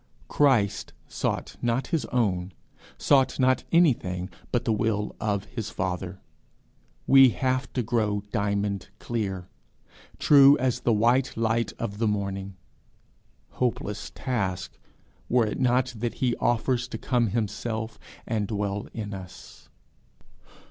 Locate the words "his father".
5.45-6.19